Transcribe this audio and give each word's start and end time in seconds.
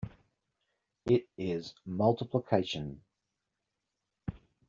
It 1.05 1.27
is 1.37 1.75
multiplication. 1.85 3.03